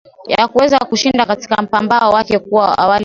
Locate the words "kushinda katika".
0.79-1.61